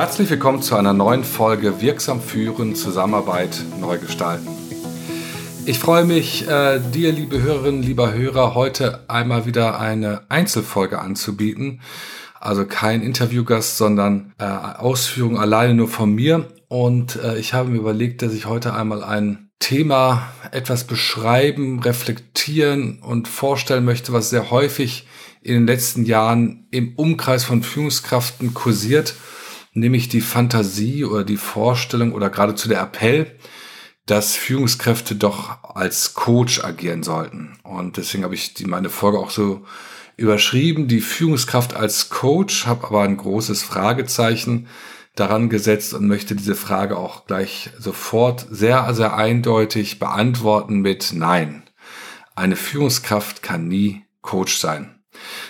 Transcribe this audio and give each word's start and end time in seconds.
Herzlich 0.00 0.30
willkommen 0.30 0.62
zu 0.62 0.76
einer 0.76 0.94
neuen 0.94 1.24
Folge 1.24 1.82
Wirksam 1.82 2.22
führen, 2.22 2.74
Zusammenarbeit 2.74 3.62
neu 3.82 3.98
gestalten. 3.98 4.48
Ich 5.66 5.78
freue 5.78 6.06
mich, 6.06 6.48
äh, 6.48 6.80
dir, 6.80 7.12
liebe 7.12 7.42
Hörerinnen, 7.42 7.82
lieber 7.82 8.14
Hörer, 8.14 8.54
heute 8.54 9.04
einmal 9.08 9.44
wieder 9.44 9.78
eine 9.78 10.22
Einzelfolge 10.30 11.00
anzubieten. 11.00 11.82
Also 12.40 12.64
kein 12.64 13.02
Interviewgast, 13.02 13.76
sondern 13.76 14.32
äh, 14.38 14.44
Ausführung 14.44 15.38
alleine 15.38 15.74
nur 15.74 15.88
von 15.88 16.14
mir. 16.14 16.48
Und 16.68 17.16
äh, 17.16 17.36
ich 17.36 17.52
habe 17.52 17.68
mir 17.68 17.76
überlegt, 17.76 18.22
dass 18.22 18.32
ich 18.32 18.46
heute 18.46 18.72
einmal 18.72 19.04
ein 19.04 19.50
Thema 19.58 20.32
etwas 20.50 20.84
beschreiben, 20.84 21.78
reflektieren 21.82 23.00
und 23.02 23.28
vorstellen 23.28 23.84
möchte, 23.84 24.14
was 24.14 24.30
sehr 24.30 24.50
häufig 24.50 25.06
in 25.42 25.52
den 25.52 25.66
letzten 25.66 26.06
Jahren 26.06 26.66
im 26.70 26.94
Umkreis 26.96 27.44
von 27.44 27.62
Führungskraften 27.62 28.54
kursiert, 28.54 29.14
nämlich 29.72 30.08
die 30.08 30.20
Fantasie 30.20 31.04
oder 31.04 31.24
die 31.24 31.36
Vorstellung 31.36 32.12
oder 32.12 32.30
geradezu 32.30 32.68
der 32.68 32.80
Appell, 32.80 33.38
dass 34.06 34.34
Führungskräfte 34.34 35.14
doch 35.14 35.62
als 35.62 36.14
Coach 36.14 36.64
agieren 36.64 37.02
sollten. 37.02 37.58
Und 37.62 37.96
deswegen 37.96 38.24
habe 38.24 38.34
ich 38.34 38.54
die, 38.54 38.64
meine 38.64 38.90
Folge 38.90 39.18
auch 39.18 39.30
so 39.30 39.64
überschrieben, 40.16 40.88
die 40.88 41.00
Führungskraft 41.00 41.74
als 41.74 42.08
Coach, 42.08 42.66
habe 42.66 42.86
aber 42.88 43.02
ein 43.02 43.16
großes 43.16 43.62
Fragezeichen 43.62 44.66
daran 45.14 45.48
gesetzt 45.48 45.94
und 45.94 46.06
möchte 46.06 46.34
diese 46.34 46.54
Frage 46.54 46.96
auch 46.96 47.26
gleich 47.26 47.70
sofort 47.78 48.46
sehr, 48.50 48.92
sehr 48.94 49.16
eindeutig 49.16 49.98
beantworten 49.98 50.80
mit 50.80 51.12
Nein. 51.14 51.62
Eine 52.34 52.56
Führungskraft 52.56 53.42
kann 53.42 53.68
nie 53.68 54.04
Coach 54.22 54.58
sein. 54.58 54.99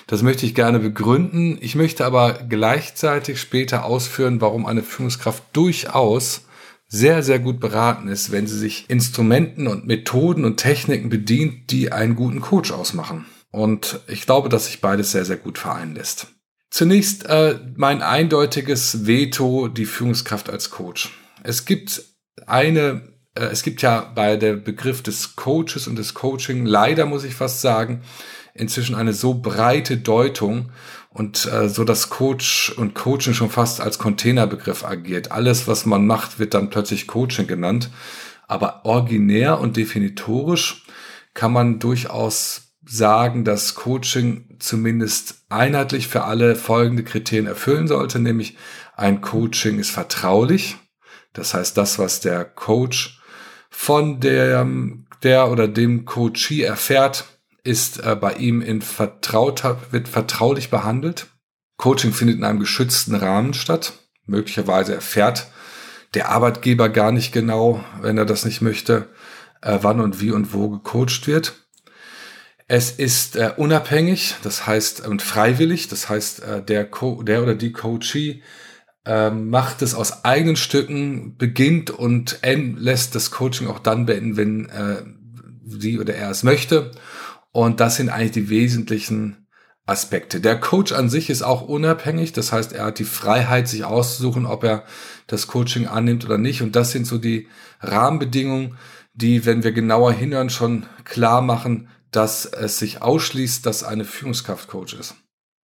Das 0.06 0.22
möchte 0.22 0.46
ich 0.46 0.54
gerne 0.54 0.78
begründen. 0.78 1.58
Ich 1.60 1.74
möchte 1.74 2.04
aber 2.04 2.44
gleichzeitig 2.48 3.40
später 3.40 3.84
ausführen, 3.84 4.40
warum 4.40 4.66
eine 4.66 4.82
Führungskraft 4.82 5.42
durchaus 5.52 6.42
sehr, 6.86 7.22
sehr 7.22 7.38
gut 7.38 7.60
beraten 7.60 8.08
ist, 8.08 8.32
wenn 8.32 8.48
sie 8.48 8.58
sich 8.58 8.90
Instrumenten 8.90 9.68
und 9.68 9.86
Methoden 9.86 10.44
und 10.44 10.56
Techniken 10.56 11.08
bedient, 11.08 11.70
die 11.70 11.92
einen 11.92 12.16
guten 12.16 12.40
Coach 12.40 12.72
ausmachen. 12.72 13.26
Und 13.52 14.00
ich 14.08 14.26
glaube, 14.26 14.48
dass 14.48 14.66
sich 14.66 14.80
beides 14.80 15.12
sehr, 15.12 15.24
sehr 15.24 15.36
gut 15.36 15.58
vereinen 15.58 15.94
lässt. 15.94 16.28
Zunächst 16.70 17.26
äh, 17.26 17.58
mein 17.76 18.02
eindeutiges 18.02 19.06
Veto, 19.06 19.68
die 19.68 19.86
Führungskraft 19.86 20.50
als 20.50 20.70
Coach. 20.70 21.10
Es 21.42 21.64
gibt 21.64 22.02
eine, 22.46 23.02
äh, 23.34 23.46
es 23.46 23.62
gibt 23.62 23.82
ja 23.82 24.00
bei 24.14 24.36
der 24.36 24.54
Begriff 24.54 25.02
des 25.02 25.34
Coaches 25.34 25.88
und 25.88 25.96
des 25.96 26.14
Coaching, 26.14 26.64
leider 26.66 27.06
muss 27.06 27.24
ich 27.24 27.34
fast 27.34 27.60
sagen, 27.60 28.02
inzwischen 28.54 28.94
eine 28.94 29.12
so 29.12 29.34
breite 29.34 29.96
Deutung 29.96 30.70
und 31.10 31.46
äh, 31.52 31.68
so 31.68 31.84
dass 31.84 32.10
Coach 32.10 32.72
und 32.76 32.94
Coaching 32.94 33.34
schon 33.34 33.50
fast 33.50 33.80
als 33.80 33.98
Containerbegriff 33.98 34.84
agiert. 34.84 35.32
Alles, 35.32 35.66
was 35.66 35.86
man 35.86 36.06
macht, 36.06 36.38
wird 36.38 36.54
dann 36.54 36.70
plötzlich 36.70 37.06
Coaching 37.06 37.46
genannt. 37.46 37.90
Aber 38.46 38.84
originär 38.84 39.60
und 39.60 39.76
definitorisch 39.76 40.84
kann 41.34 41.52
man 41.52 41.78
durchaus 41.78 42.70
sagen, 42.84 43.44
dass 43.44 43.74
Coaching 43.74 44.56
zumindest 44.58 45.44
einheitlich 45.48 46.08
für 46.08 46.24
alle 46.24 46.56
folgende 46.56 47.04
Kriterien 47.04 47.46
erfüllen 47.46 47.86
sollte, 47.86 48.18
nämlich 48.18 48.56
ein 48.96 49.20
Coaching 49.20 49.78
ist 49.78 49.90
vertraulich. 49.90 50.76
Das 51.32 51.54
heißt, 51.54 51.76
das, 51.76 51.98
was 51.98 52.20
der 52.20 52.44
Coach 52.44 53.20
von 53.70 54.20
der, 54.20 54.66
der 55.22 55.50
oder 55.50 55.68
dem 55.68 56.04
Coachee 56.04 56.62
erfährt, 56.62 57.24
ist 57.70 58.04
äh, 58.04 58.16
bei 58.16 58.32
ihm 58.34 58.62
in 58.62 58.82
vertrauter, 58.82 59.78
wird 59.92 60.08
vertraulich 60.08 60.70
behandelt. 60.70 61.28
Coaching 61.76 62.12
findet 62.12 62.38
in 62.38 62.44
einem 62.44 62.58
geschützten 62.58 63.14
Rahmen 63.14 63.54
statt. 63.54 63.92
Möglicherweise 64.26 64.92
erfährt 64.92 65.46
der 66.14 66.30
Arbeitgeber 66.30 66.88
gar 66.88 67.12
nicht 67.12 67.30
genau, 67.32 67.84
wenn 68.02 68.18
er 68.18 68.26
das 68.26 68.44
nicht 68.44 68.60
möchte, 68.60 69.08
äh, 69.62 69.78
wann 69.82 70.00
und 70.00 70.20
wie 70.20 70.32
und 70.32 70.52
wo 70.52 70.68
gecoacht 70.68 71.28
wird. 71.28 71.52
Es 72.66 72.90
ist 72.90 73.36
äh, 73.36 73.52
unabhängig, 73.56 74.34
das 74.42 74.66
heißt 74.66 75.06
und 75.06 75.22
freiwillig, 75.22 75.86
das 75.86 76.08
heißt 76.08 76.42
äh, 76.42 76.62
der, 76.64 76.90
Co 76.90 77.22
der 77.22 77.40
oder 77.40 77.54
die 77.54 77.70
Coachee 77.70 78.42
äh, 79.06 79.30
macht 79.30 79.82
es 79.82 79.94
aus 79.94 80.24
eigenen 80.24 80.56
Stücken, 80.56 81.36
beginnt 81.36 81.90
und 81.90 82.40
lässt 82.42 83.14
das 83.14 83.30
Coaching 83.30 83.68
auch 83.68 83.78
dann 83.78 84.06
beenden, 84.06 84.36
wenn 84.36 84.68
äh, 84.68 85.04
sie 85.64 86.00
oder 86.00 86.14
er 86.14 86.30
es 86.30 86.42
möchte 86.42 86.90
und 87.52 87.80
das 87.80 87.96
sind 87.96 88.08
eigentlich 88.08 88.32
die 88.32 88.48
wesentlichen 88.48 89.46
Aspekte. 89.86 90.40
Der 90.40 90.58
Coach 90.58 90.92
an 90.92 91.10
sich 91.10 91.30
ist 91.30 91.42
auch 91.42 91.62
unabhängig, 91.62 92.32
das 92.32 92.52
heißt, 92.52 92.72
er 92.72 92.84
hat 92.86 92.98
die 92.98 93.04
Freiheit, 93.04 93.68
sich 93.68 93.84
auszusuchen, 93.84 94.46
ob 94.46 94.62
er 94.62 94.84
das 95.26 95.46
Coaching 95.46 95.86
annimmt 95.86 96.24
oder 96.24 96.38
nicht. 96.38 96.62
Und 96.62 96.76
das 96.76 96.92
sind 96.92 97.06
so 97.06 97.18
die 97.18 97.48
Rahmenbedingungen, 97.80 98.76
die, 99.14 99.44
wenn 99.46 99.64
wir 99.64 99.72
genauer 99.72 100.12
hinhören, 100.12 100.50
schon 100.50 100.86
klar 101.04 101.42
machen, 101.42 101.88
dass 102.12 102.44
es 102.44 102.78
sich 102.78 103.02
ausschließt, 103.02 103.66
dass 103.66 103.82
eine 103.82 104.04
Führungskraft 104.04 104.68
Coach 104.68 104.94
ist. 104.94 105.16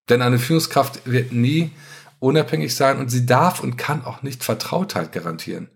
Denn 0.09 0.21
eine 0.21 0.39
Führungskraft 0.39 1.01
wird 1.05 1.31
nie 1.31 1.71
unabhängig 2.19 2.75
sein 2.75 2.97
und 2.97 3.09
sie 3.09 3.25
darf 3.25 3.61
und 3.61 3.77
kann 3.77 4.03
auch 4.03 4.23
nicht 4.23 4.43
Vertrautheit 4.43 5.11
garantieren. 5.11 5.69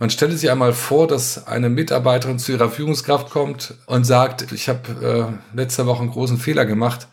Man 0.00 0.08
stelle 0.08 0.34
sich 0.34 0.50
einmal 0.50 0.72
vor, 0.72 1.06
dass 1.06 1.46
eine 1.46 1.68
Mitarbeiterin 1.68 2.38
zu 2.38 2.52
ihrer 2.52 2.70
Führungskraft 2.70 3.28
kommt 3.28 3.74
und 3.84 4.04
sagt, 4.04 4.50
ich 4.50 4.70
habe 4.70 5.30
äh, 5.54 5.56
letzte 5.56 5.84
Woche 5.84 6.00
einen 6.00 6.10
großen 6.10 6.38
Fehler 6.38 6.64
gemacht. 6.64 7.06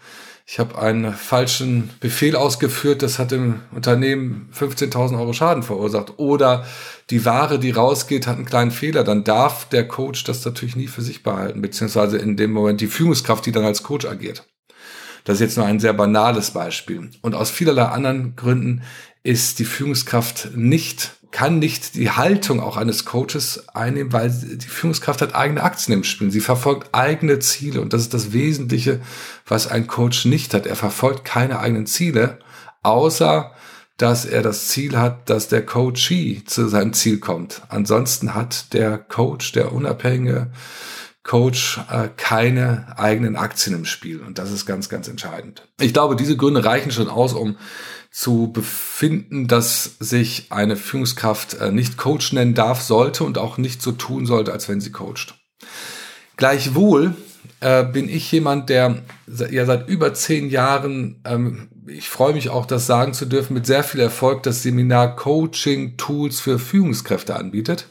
Ich 0.46 0.58
habe 0.58 0.80
einen 0.80 1.12
falschen 1.12 1.90
Befehl 2.00 2.38
ausgeführt, 2.38 3.02
das 3.02 3.20
hat 3.20 3.32
dem 3.32 3.60
Unternehmen 3.76 4.50
15.000 4.58 5.20
Euro 5.20 5.34
Schaden 5.34 5.64
verursacht. 5.64 6.14
Oder 6.16 6.66
die 7.10 7.26
Ware, 7.26 7.60
die 7.60 7.72
rausgeht, 7.72 8.26
hat 8.26 8.38
einen 8.38 8.46
kleinen 8.46 8.72
Fehler. 8.72 9.04
Dann 9.04 9.26
darf 9.26 9.68
der 9.68 9.86
Coach 9.86 10.24
das 10.24 10.46
natürlich 10.46 10.78
nie 10.78 10.88
für 10.88 11.02
sich 11.02 11.24
behalten, 11.24 11.62
beziehungsweise 11.62 12.18
in 12.18 12.38
dem 12.38 12.54
Moment 12.54 12.80
die 12.80 12.88
Führungskraft, 12.88 13.46
die 13.46 13.52
dann 13.52 13.66
als 13.66 13.84
Coach 13.84 14.06
agiert. 14.06 14.48
Das 15.26 15.36
ist 15.36 15.42
jetzt 15.42 15.58
nur 15.58 15.66
ein 15.66 15.82
sehr 15.82 15.92
banales 15.92 16.52
Beispiel. 16.52 17.12
Und 17.22 17.36
aus 17.36 17.52
vielerlei 17.52 17.84
anderen 17.84 18.38
Gründen 18.38 18.84
ist 19.24 19.60
die 19.60 19.66
Führungskraft 19.66 20.52
nicht 20.56 21.17
kann 21.32 21.60
nicht 21.60 21.96
die 21.96 22.12
Haltung 22.12 22.60
auch 22.60 22.78
eines 22.78 23.06
Coaches 23.06 23.68
einnehmen, 23.74 24.14
weil 24.14 24.30
die 24.30 24.68
Führungskraft 24.68 25.22
hat 25.22 25.36
eigene 25.36 25.64
Aktien 25.64 25.98
im 25.98 26.04
Spiel. 26.04 26.32
Sie 26.32 26.40
verfolgt 26.40 26.90
eigene 26.94 27.40
Ziele 27.40 27.82
und 27.82 27.94
das 27.94 28.02
ist 28.02 28.14
das 28.14 28.34
Wesentliche, 28.34 29.02
was 29.46 29.68
ein 29.68 29.88
Coach 29.88 30.26
nicht 30.26 30.54
hat. 30.54 30.66
Er 30.66 30.76
verfolgt 30.76 31.26
keine 31.26 31.60
eigenen 31.60 31.86
Ziele, 31.86 32.40
außer 32.84 33.52
dass 33.98 34.26
er 34.26 34.44
das 34.44 34.68
Ziel 34.68 34.98
hat, 34.98 35.30
dass 35.30 35.48
der 35.48 35.66
Coachee 35.66 36.44
zu 36.46 36.68
seinem 36.68 36.94
Ziel 36.94 37.20
kommt. 37.20 37.64
Ansonsten 37.70 38.36
hat 38.36 38.74
der 38.74 38.98
Coach, 38.98 39.52
der 39.54 39.74
unabhängige 39.74 40.52
Coach, 41.28 41.80
äh, 41.92 42.08
keine 42.16 42.98
eigenen 42.98 43.36
Aktien 43.36 43.76
im 43.76 43.86
Spiel. 43.86 44.22
Und 44.22 44.40
das 44.40 44.50
ist 44.50 44.66
ganz, 44.66 44.88
ganz 44.88 45.10
entscheidend. 45.10 45.68
Ich 45.80 45.94
glaube, 45.94 46.16
diese 46.16 46.38
Gründe 46.38 46.64
reichen 46.64 46.92
schon 46.92 47.10
aus, 47.10 47.34
um 47.34 47.58
zu 48.12 48.52
befinden, 48.52 49.48
dass 49.48 49.98
sich 50.00 50.48
eine 50.52 50.78
Führungskraft 50.78 51.56
äh, 51.56 51.72
nicht 51.72 51.98
Coach 51.98 52.32
nennen 52.32 52.54
darf, 52.54 52.82
sollte 52.82 53.26
und 53.26 53.38
auch 53.38 53.58
nicht 53.58 53.82
so 53.82 53.92
tun 53.92 54.26
sollte, 54.26 54.54
als 54.54 54.70
wenn 54.70 54.80
sie 54.80 54.92
coacht. 54.92 55.36
Gleichwohl 56.38 57.14
äh, 57.60 57.84
bin 57.84 58.08
ich 58.08 58.32
jemand, 58.32 58.70
der 58.70 59.04
ja 59.28 59.66
seit 59.66 59.90
über 59.90 60.14
zehn 60.14 60.50
Jahren, 60.50 61.22
ähm, 61.26 61.68
ich 61.88 62.08
freue 62.08 62.34
mich 62.34 62.50
auch, 62.50 62.66
das 62.66 62.88
sagen 62.88 63.14
zu 63.14 63.26
dürfen, 63.26 63.54
mit 63.54 63.66
sehr 63.66 63.84
viel 63.84 64.00
Erfolg 64.00 64.44
das 64.44 64.64
Seminar 64.64 65.18
Coaching 65.18 65.98
Tools 65.98 66.40
für 66.40 66.58
Führungskräfte 66.58 67.36
anbietet. 67.36 67.88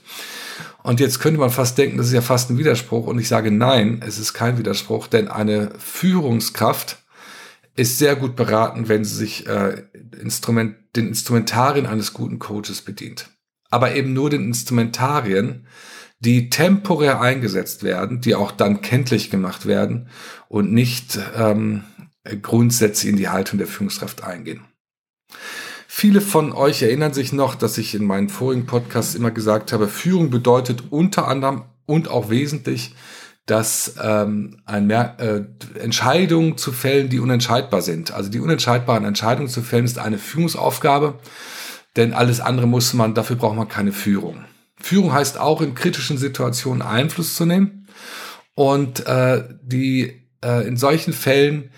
Und 0.86 1.00
jetzt 1.00 1.18
könnte 1.18 1.40
man 1.40 1.50
fast 1.50 1.76
denken, 1.78 1.98
das 1.98 2.06
ist 2.06 2.12
ja 2.12 2.20
fast 2.20 2.48
ein 2.48 2.58
Widerspruch. 2.58 3.08
Und 3.08 3.18
ich 3.18 3.26
sage 3.26 3.50
nein, 3.50 4.04
es 4.06 4.20
ist 4.20 4.34
kein 4.34 4.56
Widerspruch, 4.56 5.08
denn 5.08 5.26
eine 5.26 5.72
Führungskraft 5.80 6.98
ist 7.74 7.98
sehr 7.98 8.14
gut 8.14 8.36
beraten, 8.36 8.88
wenn 8.88 9.04
sie 9.04 9.16
sich 9.16 9.48
äh, 9.48 9.82
Instrument, 10.22 10.76
den 10.94 11.08
Instrumentarien 11.08 11.86
eines 11.86 12.12
guten 12.12 12.38
Coaches 12.38 12.82
bedient. 12.82 13.30
Aber 13.68 13.96
eben 13.96 14.12
nur 14.12 14.30
den 14.30 14.44
Instrumentarien, 14.44 15.66
die 16.20 16.50
temporär 16.50 17.20
eingesetzt 17.20 17.82
werden, 17.82 18.20
die 18.20 18.36
auch 18.36 18.52
dann 18.52 18.80
kenntlich 18.80 19.28
gemacht 19.28 19.66
werden 19.66 20.08
und 20.46 20.72
nicht 20.72 21.18
ähm, 21.36 21.82
grundsätzlich 22.42 23.10
in 23.10 23.16
die 23.16 23.28
Haltung 23.28 23.58
der 23.58 23.66
Führungskraft 23.66 24.22
eingehen. 24.22 24.64
Viele 25.98 26.20
von 26.20 26.52
euch 26.52 26.82
erinnern 26.82 27.14
sich 27.14 27.32
noch, 27.32 27.54
dass 27.54 27.78
ich 27.78 27.94
in 27.94 28.04
meinen 28.04 28.28
vorigen 28.28 28.66
Podcasts 28.66 29.14
immer 29.14 29.30
gesagt 29.30 29.72
habe, 29.72 29.88
Führung 29.88 30.28
bedeutet 30.28 30.84
unter 30.90 31.26
anderem 31.26 31.62
und 31.86 32.08
auch 32.10 32.28
wesentlich 32.28 32.94
dass 33.46 33.94
ähm, 34.02 34.60
ein 34.66 34.86
Mehr 34.88 35.16
äh, 35.18 35.78
Entscheidungen 35.78 36.58
zu 36.58 36.70
fällen, 36.72 37.08
die 37.08 37.18
unentscheidbar 37.18 37.80
sind. 37.80 38.10
Also 38.12 38.28
die 38.28 38.40
unentscheidbaren 38.40 39.06
Entscheidungen 39.06 39.48
zu 39.48 39.62
fällen, 39.62 39.86
ist 39.86 39.98
eine 39.98 40.18
Führungsaufgabe, 40.18 41.18
denn 41.96 42.12
alles 42.12 42.40
andere 42.40 42.66
muss 42.66 42.92
man, 42.92 43.14
dafür 43.14 43.36
braucht 43.36 43.56
man 43.56 43.68
keine 43.68 43.92
Führung. 43.92 44.44
Führung 44.78 45.14
heißt 45.14 45.38
auch 45.38 45.62
in 45.62 45.74
kritischen 45.74 46.18
Situationen 46.18 46.82
Einfluss 46.82 47.36
zu 47.36 47.46
nehmen. 47.46 47.88
Und 48.54 49.06
äh, 49.06 49.44
die 49.62 50.26
äh, 50.44 50.68
in 50.68 50.76
solchen 50.76 51.14
Fällen 51.14 51.70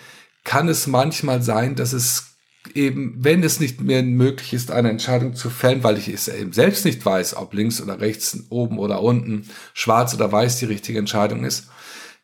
kann 0.43 0.69
es 0.69 0.89
manchmal 0.89 1.41
sein, 1.41 1.77
dass 1.77 1.93
es 1.93 2.38
eben, 2.77 3.15
wenn 3.19 3.43
es 3.43 3.61
nicht 3.61 3.81
mehr 3.81 4.03
möglich 4.03 4.53
ist, 4.53 4.71
eine 4.71 4.91
Entscheidung 4.91 5.35
zu 5.35 5.51
fällen, 5.51 5.85
weil 5.85 5.99
ich 5.99 6.09
es 6.09 6.29
eben 6.29 6.53
selbst 6.53 6.85
nicht 6.85 7.05
weiß, 7.05 7.37
ob 7.37 7.55
links 7.55 7.81
oder 7.81 8.01
rechts, 8.01 8.45
oben 8.49 8.79
oder 8.79 9.03
unten, 9.03 9.49
schwarz 9.75 10.15
oder 10.15 10.31
weiß 10.31 10.59
die 10.59 10.67
richtige 10.67 10.99
Entscheidung 10.99 11.45
ist, 11.45 11.69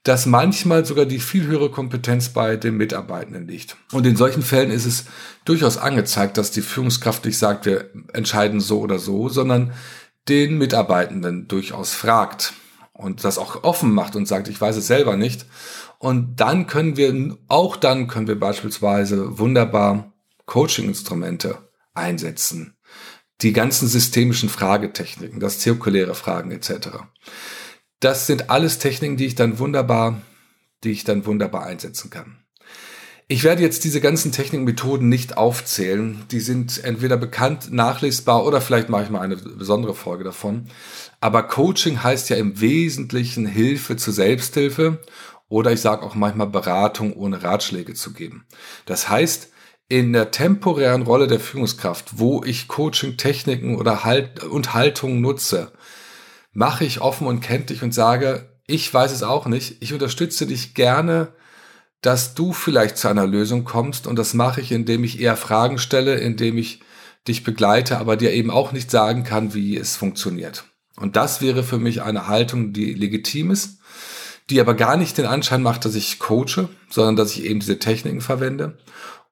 dass 0.04 0.26
manchmal 0.26 0.84
sogar 0.84 1.06
die 1.06 1.18
viel 1.18 1.46
höhere 1.46 1.70
Kompetenz 1.70 2.28
bei 2.28 2.56
den 2.56 2.76
Mitarbeitenden 2.76 3.48
liegt. 3.48 3.76
Und 3.92 4.06
in 4.06 4.16
solchen 4.16 4.42
Fällen 4.42 4.70
ist 4.70 4.84
es 4.84 5.06
durchaus 5.46 5.78
angezeigt, 5.78 6.36
dass 6.36 6.50
die 6.50 6.60
Führungskraft 6.60 7.24
nicht 7.24 7.38
sagt, 7.38 7.64
wir 7.64 7.90
entscheiden 8.12 8.60
so 8.60 8.80
oder 8.80 8.98
so, 8.98 9.30
sondern 9.30 9.72
den 10.28 10.58
Mitarbeitenden 10.58 11.48
durchaus 11.48 11.94
fragt 11.94 12.52
und 12.92 13.24
das 13.24 13.38
auch 13.38 13.64
offen 13.64 13.92
macht 13.92 14.14
und 14.14 14.28
sagt, 14.28 14.48
ich 14.48 14.60
weiß 14.60 14.76
es 14.76 14.86
selber 14.86 15.16
nicht. 15.16 15.46
Und 15.98 16.36
dann 16.36 16.66
können 16.66 16.96
wir, 16.98 17.38
auch 17.48 17.76
dann 17.76 18.06
können 18.06 18.28
wir 18.28 18.38
beispielsweise 18.38 19.38
wunderbar 19.38 20.12
Coaching-Instrumente 20.46 21.58
einsetzen. 21.94 22.76
Die 23.40 23.52
ganzen 23.52 23.88
systemischen 23.88 24.48
Fragetechniken, 24.48 25.40
das 25.40 25.58
zirkuläre 25.58 26.14
Fragen 26.14 26.50
etc. 26.50 26.88
Das 28.00 28.26
sind 28.26 28.50
alles 28.50 28.78
Techniken, 28.78 29.16
die 29.16 29.26
ich 29.26 29.34
dann 29.34 29.58
wunderbar, 29.58 30.20
die 30.84 30.90
ich 30.90 31.04
dann 31.04 31.26
wunderbar 31.26 31.64
einsetzen 31.64 32.10
kann. 32.10 32.44
Ich 33.26 33.42
werde 33.42 33.62
jetzt 33.62 33.84
diese 33.84 34.02
ganzen 34.02 34.32
Technikmethoden 34.32 35.08
nicht 35.08 35.38
aufzählen. 35.38 36.24
Die 36.30 36.40
sind 36.40 36.84
entweder 36.84 37.16
bekannt, 37.16 37.72
nachlesbar 37.72 38.44
oder 38.44 38.60
vielleicht 38.60 38.90
mache 38.90 39.04
ich 39.04 39.10
mal 39.10 39.22
eine 39.22 39.36
besondere 39.36 39.94
Folge 39.94 40.24
davon. 40.24 40.68
Aber 41.20 41.42
Coaching 41.44 42.02
heißt 42.02 42.28
ja 42.28 42.36
im 42.36 42.60
Wesentlichen 42.60 43.46
Hilfe 43.46 43.96
zur 43.96 44.12
Selbsthilfe 44.12 44.98
oder 45.48 45.72
ich 45.72 45.80
sage 45.80 46.02
auch 46.02 46.14
manchmal 46.14 46.48
Beratung 46.48 47.14
ohne 47.14 47.42
Ratschläge 47.42 47.94
zu 47.94 48.12
geben. 48.12 48.44
Das 48.84 49.08
heißt, 49.08 49.48
in 49.88 50.12
der 50.12 50.30
temporären 50.30 51.02
Rolle 51.02 51.26
der 51.26 51.40
Führungskraft, 51.40 52.18
wo 52.18 52.42
ich 52.44 52.68
Coaching-Techniken 52.68 53.76
oder 53.76 54.04
halt 54.04 54.42
und 54.42 54.74
Haltungen 54.74 55.20
nutze, 55.20 55.72
mache 56.52 56.84
ich 56.84 57.00
offen 57.00 57.26
und 57.26 57.40
kenntlich 57.40 57.82
und 57.82 57.92
sage, 57.92 58.48
ich 58.66 58.92
weiß 58.92 59.12
es 59.12 59.22
auch 59.22 59.46
nicht, 59.46 59.82
ich 59.82 59.92
unterstütze 59.92 60.46
dich 60.46 60.74
gerne, 60.74 61.32
dass 62.00 62.34
du 62.34 62.52
vielleicht 62.52 62.96
zu 62.96 63.08
einer 63.08 63.26
Lösung 63.26 63.64
kommst 63.64 64.06
und 64.06 64.18
das 64.18 64.34
mache 64.34 64.60
ich, 64.60 64.72
indem 64.72 65.04
ich 65.04 65.20
eher 65.20 65.36
Fragen 65.36 65.78
stelle, 65.78 66.14
indem 66.16 66.58
ich 66.58 66.80
dich 67.28 67.44
begleite, 67.44 67.98
aber 67.98 68.16
dir 68.16 68.32
eben 68.32 68.50
auch 68.50 68.72
nicht 68.72 68.90
sagen 68.90 69.24
kann, 69.24 69.54
wie 69.54 69.76
es 69.76 69.96
funktioniert. 69.96 70.64
Und 70.96 71.16
das 71.16 71.40
wäre 71.40 71.62
für 71.62 71.78
mich 71.78 72.02
eine 72.02 72.28
Haltung, 72.28 72.72
die 72.72 72.94
legitim 72.94 73.50
ist, 73.50 73.78
die 74.50 74.60
aber 74.60 74.74
gar 74.74 74.96
nicht 74.96 75.16
den 75.16 75.24
Anschein 75.26 75.62
macht, 75.62 75.84
dass 75.84 75.94
ich 75.94 76.18
coache, 76.18 76.68
sondern 76.90 77.16
dass 77.16 77.32
ich 77.32 77.44
eben 77.44 77.60
diese 77.60 77.78
Techniken 77.78 78.20
verwende 78.20 78.78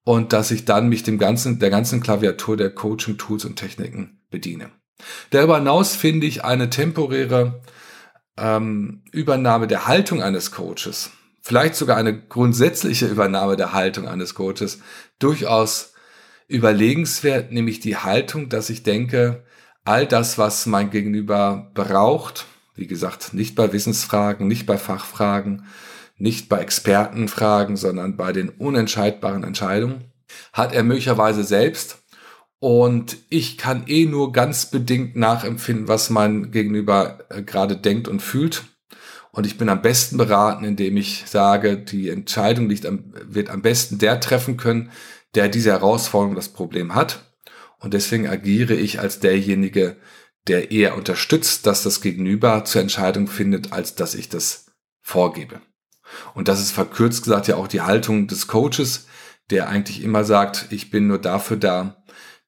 und 0.05 0.33
dass 0.33 0.51
ich 0.51 0.65
dann 0.65 0.89
mich 0.89 1.03
dem 1.03 1.19
ganzen, 1.19 1.59
der 1.59 1.71
ganzen 1.71 2.01
Klaviatur 2.01 2.57
der 2.57 2.71
Coaching-Tools 2.71 3.45
und 3.45 3.57
Techniken 3.57 4.21
bediene. 4.31 4.71
Darüber 5.31 5.59
hinaus 5.59 5.97
finde 5.97 6.27
ich 6.27 6.45
eine 6.45 6.71
temporäre 6.71 7.63
ähm, 8.37 9.03
Übernahme 9.13 9.67
der 9.67 9.87
Haltung 9.87 10.23
eines 10.23 10.51
Coaches, 10.51 11.11
vielleicht 11.41 11.75
sogar 11.75 11.97
eine 11.97 12.21
grundsätzliche 12.27 13.07
Übernahme 13.07 13.57
der 13.57 13.73
Haltung 13.73 14.09
eines 14.09 14.35
Coaches, 14.35 14.81
durchaus 15.19 15.93
überlegenswert, 16.49 17.53
nämlich 17.53 17.81
die 17.81 17.97
Haltung, 17.97 18.49
dass 18.49 18.71
ich 18.71 18.83
denke, 18.83 19.45
all 19.85 20.07
das, 20.07 20.39
was 20.39 20.67
mein 20.67 20.91
Gegenüber 20.91 21.71
braucht, 21.75 22.47
wie 22.75 22.87
gesagt, 22.87 23.35
nicht 23.35 23.55
bei 23.55 23.73
Wissensfragen, 23.73 24.47
nicht 24.47 24.67
bei 24.67 24.79
Fachfragen, 24.79 25.67
nicht 26.23 26.49
bei 26.49 26.61
Expertenfragen, 26.61 27.77
sondern 27.77 28.17
bei 28.17 28.33
den 28.33 28.49
unentscheidbaren 28.49 29.43
Entscheidungen, 29.43 30.05
hat 30.53 30.73
er 30.73 30.85
möglicherweise 30.85 31.43
selbst 31.43 31.99
und 32.61 33.17
ich 33.29 33.59
kann 33.59 33.89
eh 33.89 34.07
nur 34.07 34.31
ganz 34.31 34.67
bedingt 34.67 35.17
nachempfinden, 35.17 35.89
was 35.89 36.11
mein 36.11 36.53
Gegenüber 36.53 37.19
äh, 37.29 37.43
gerade 37.43 37.77
denkt 37.77 38.07
und 38.07 38.23
fühlt. 38.23 38.63
Und 39.33 39.47
ich 39.47 39.59
bin 39.59 39.69
am 39.69 39.83
besten 39.83 40.17
beraten, 40.17 40.65
indem 40.65 40.97
ich 40.97 41.25
sage, 41.27 41.77
die 41.77 42.09
Entscheidung 42.09 42.69
liegt 42.69 42.87
am, 42.87 43.13
wird 43.27 43.51
am 43.51 43.63
besten 43.63 43.99
der 43.99 44.21
treffen 44.21 44.57
können, 44.57 44.93
der 45.35 45.49
diese 45.49 45.71
Herausforderung, 45.71 46.37
das 46.37 46.51
Problem 46.51 46.95
hat. 46.95 47.35
Und 47.81 47.95
deswegen 47.95 48.29
agiere 48.29 48.75
ich 48.75 49.01
als 49.01 49.19
derjenige, 49.19 49.97
der 50.47 50.71
eher 50.71 50.97
unterstützt, 50.97 51.67
dass 51.67 51.83
das 51.83 52.01
Gegenüber 52.01 52.65
zur 52.65 52.81
Entscheidung 52.81 53.27
findet, 53.27 53.73
als 53.73 53.97
dass 53.97 54.15
ich 54.15 54.29
das 54.29 54.67
vorgebe. 55.01 55.61
Und 56.35 56.49
das 56.49 56.61
ist 56.61 56.73
verkürzt 56.73 57.25
gesagt 57.25 57.49
ja 57.49 57.57
auch 57.57 57.69
die 57.69 57.81
Haltung 57.81 58.27
des 58.27 58.47
Coaches, 58.47 59.07
der 59.51 59.69
eigentlich 59.69 60.03
immer 60.03 60.25
sagt, 60.25 60.67
ich 60.71 60.91
bin 60.91 61.07
nur 61.07 61.19
dafür 61.19 61.57
da, 61.57 62.03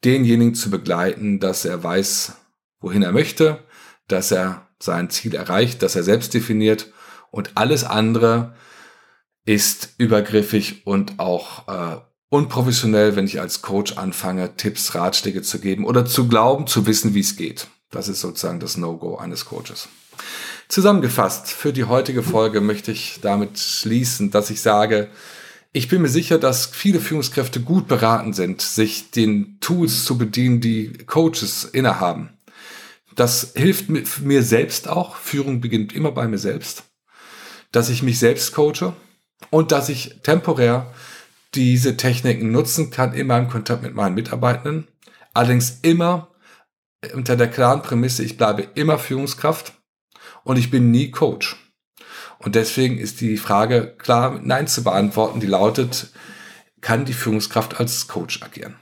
denjenigen 0.04 0.54
zu 0.54 0.70
begleiten, 0.70 1.40
dass 1.40 1.64
er 1.64 1.82
weiß, 1.82 2.34
wohin 2.80 3.02
er 3.02 3.12
möchte, 3.12 3.64
dass 4.08 4.30
er 4.30 4.68
sein 4.78 5.10
Ziel 5.10 5.34
erreicht, 5.34 5.82
dass 5.82 5.96
er 5.96 6.02
selbst 6.02 6.34
definiert 6.34 6.92
und 7.30 7.52
alles 7.56 7.84
andere 7.84 8.54
ist 9.46 9.94
übergriffig 9.98 10.86
und 10.86 11.18
auch 11.18 11.68
äh, 11.68 12.00
unprofessionell, 12.28 13.16
wenn 13.16 13.26
ich 13.26 13.40
als 13.40 13.62
Coach 13.62 13.96
anfange, 13.96 14.56
Tipps, 14.56 14.94
Ratschläge 14.94 15.42
zu 15.42 15.60
geben 15.60 15.84
oder 15.84 16.04
zu 16.04 16.28
glauben, 16.28 16.66
zu 16.66 16.86
wissen, 16.86 17.14
wie 17.14 17.20
es 17.20 17.36
geht. 17.36 17.68
Das 17.90 18.08
ist 18.08 18.20
sozusagen 18.20 18.60
das 18.60 18.76
No-Go 18.76 19.16
eines 19.16 19.44
Coaches. 19.44 19.88
Zusammengefasst, 20.74 21.52
für 21.52 21.72
die 21.72 21.84
heutige 21.84 22.24
Folge 22.24 22.60
möchte 22.60 22.90
ich 22.90 23.20
damit 23.22 23.60
schließen, 23.60 24.32
dass 24.32 24.50
ich 24.50 24.60
sage, 24.60 25.08
ich 25.72 25.86
bin 25.86 26.02
mir 26.02 26.08
sicher, 26.08 26.36
dass 26.36 26.66
viele 26.66 26.98
Führungskräfte 26.98 27.60
gut 27.60 27.86
beraten 27.86 28.32
sind, 28.32 28.60
sich 28.60 29.12
den 29.12 29.60
Tools 29.60 30.04
zu 30.04 30.18
bedienen, 30.18 30.60
die 30.60 30.92
Coaches 31.06 31.62
innehaben. 31.62 32.30
Das 33.14 33.52
hilft 33.54 33.88
mir 33.88 34.42
selbst 34.42 34.88
auch. 34.88 35.14
Führung 35.14 35.60
beginnt 35.60 35.92
immer 35.94 36.10
bei 36.10 36.26
mir 36.26 36.38
selbst. 36.38 36.82
Dass 37.70 37.88
ich 37.88 38.02
mich 38.02 38.18
selbst 38.18 38.52
coache 38.52 38.96
und 39.50 39.70
dass 39.70 39.88
ich 39.88 40.22
temporär 40.24 40.92
diese 41.54 41.96
Techniken 41.96 42.50
nutzen 42.50 42.90
kann 42.90 43.14
in 43.14 43.28
meinem 43.28 43.48
Kontakt 43.48 43.84
mit 43.84 43.94
meinen 43.94 44.16
Mitarbeitenden. 44.16 44.88
Allerdings 45.34 45.78
immer 45.82 46.34
unter 47.12 47.36
der 47.36 47.48
klaren 47.48 47.82
Prämisse, 47.82 48.24
ich 48.24 48.36
bleibe 48.36 48.66
immer 48.74 48.98
Führungskraft 48.98 49.72
und 50.44 50.58
ich 50.58 50.70
bin 50.70 50.90
nie 50.90 51.10
Coach. 51.10 51.56
Und 52.38 52.54
deswegen 52.54 52.98
ist 52.98 53.20
die 53.20 53.36
Frage 53.36 53.94
klar 53.98 54.32
mit 54.32 54.46
Nein 54.46 54.66
zu 54.66 54.84
beantworten, 54.84 55.40
die 55.40 55.46
lautet, 55.46 56.08
kann 56.80 57.06
die 57.06 57.14
Führungskraft 57.14 57.80
als 57.80 58.06
Coach 58.06 58.42
agieren? 58.42 58.76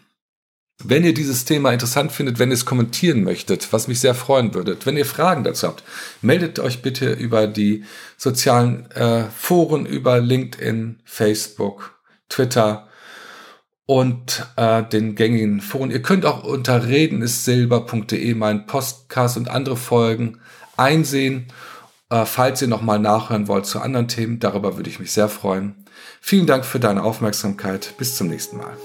Wenn 0.84 1.04
ihr 1.04 1.14
dieses 1.14 1.44
Thema 1.44 1.72
interessant 1.72 2.10
findet, 2.10 2.40
wenn 2.40 2.50
ihr 2.50 2.54
es 2.54 2.64
kommentieren 2.64 3.22
möchtet, 3.22 3.72
was 3.72 3.86
mich 3.86 4.00
sehr 4.00 4.16
freuen 4.16 4.52
würde, 4.52 4.76
wenn 4.84 4.96
ihr 4.96 5.06
Fragen 5.06 5.44
dazu 5.44 5.68
habt, 5.68 5.84
meldet 6.22 6.58
euch 6.58 6.82
bitte 6.82 7.12
über 7.12 7.46
die 7.46 7.84
sozialen 8.16 8.90
äh, 8.90 9.24
Foren, 9.30 9.86
über 9.86 10.20
LinkedIn, 10.20 11.00
Facebook, 11.04 12.00
Twitter 12.28 12.88
und 13.86 14.46
äh, 14.56 14.82
den 14.82 15.14
gängigen 15.14 15.60
Foren. 15.60 15.92
Ihr 15.92 16.02
könnt 16.02 16.26
auch 16.26 16.42
unter 16.42 16.88
redenistsilber.de 16.88 18.34
meinen 18.34 18.66
Podcast 18.66 19.36
und 19.36 19.48
andere 19.48 19.76
Folgen 19.76 20.40
einsehen 20.76 21.52
äh, 22.12 22.26
falls 22.26 22.60
ihr 22.60 22.68
nochmal 22.68 22.98
nachhören 22.98 23.48
wollt 23.48 23.64
zu 23.64 23.80
anderen 23.80 24.06
Themen, 24.06 24.38
darüber 24.38 24.76
würde 24.76 24.90
ich 24.90 25.00
mich 25.00 25.12
sehr 25.12 25.28
freuen. 25.28 25.86
Vielen 26.20 26.46
Dank 26.46 26.66
für 26.66 26.78
deine 26.78 27.02
Aufmerksamkeit. 27.02 27.94
Bis 27.96 28.16
zum 28.16 28.28
nächsten 28.28 28.58
Mal. 28.58 28.76